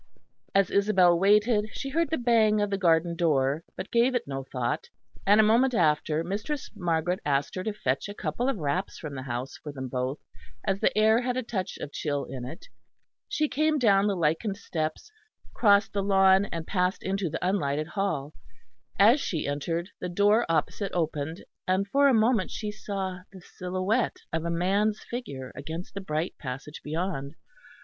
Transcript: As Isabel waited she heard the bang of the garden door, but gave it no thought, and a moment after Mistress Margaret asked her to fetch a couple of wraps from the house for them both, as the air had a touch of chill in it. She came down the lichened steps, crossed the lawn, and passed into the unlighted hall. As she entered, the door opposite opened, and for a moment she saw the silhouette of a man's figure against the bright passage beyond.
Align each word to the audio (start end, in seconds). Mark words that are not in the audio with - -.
As 0.55 0.71
Isabel 0.71 1.19
waited 1.19 1.69
she 1.73 1.89
heard 1.89 2.09
the 2.09 2.17
bang 2.17 2.59
of 2.59 2.71
the 2.71 2.77
garden 2.79 3.15
door, 3.15 3.63
but 3.77 3.91
gave 3.91 4.15
it 4.15 4.25
no 4.27 4.43
thought, 4.51 4.89
and 5.27 5.39
a 5.39 5.43
moment 5.43 5.75
after 5.75 6.23
Mistress 6.23 6.71
Margaret 6.75 7.19
asked 7.23 7.53
her 7.53 7.63
to 7.63 7.71
fetch 7.71 8.09
a 8.09 8.15
couple 8.15 8.49
of 8.49 8.57
wraps 8.57 8.97
from 8.97 9.13
the 9.13 9.21
house 9.21 9.57
for 9.57 9.71
them 9.71 9.89
both, 9.89 10.17
as 10.65 10.79
the 10.79 10.97
air 10.97 11.21
had 11.21 11.37
a 11.37 11.43
touch 11.43 11.77
of 11.77 11.91
chill 11.91 12.25
in 12.25 12.45
it. 12.45 12.65
She 13.29 13.47
came 13.47 13.77
down 13.77 14.07
the 14.07 14.15
lichened 14.15 14.57
steps, 14.57 15.11
crossed 15.53 15.93
the 15.93 16.01
lawn, 16.01 16.45
and 16.45 16.65
passed 16.65 17.03
into 17.03 17.29
the 17.29 17.47
unlighted 17.47 17.89
hall. 17.89 18.33
As 18.97 19.21
she 19.21 19.45
entered, 19.45 19.89
the 19.99 20.09
door 20.09 20.47
opposite 20.49 20.93
opened, 20.95 21.45
and 21.67 21.87
for 21.87 22.07
a 22.07 22.13
moment 22.15 22.49
she 22.49 22.71
saw 22.71 23.19
the 23.31 23.41
silhouette 23.41 24.17
of 24.33 24.45
a 24.45 24.49
man's 24.49 25.03
figure 25.03 25.51
against 25.55 25.93
the 25.93 26.01
bright 26.01 26.33
passage 26.39 26.81
beyond. 26.83 27.35